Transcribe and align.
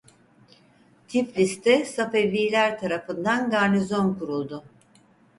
Tiflis'te 1.07 1.85
Safeviler 1.85 2.77
tarafından 2.79 3.49
garnizon 3.49 4.13
kuruldu. 4.15 4.63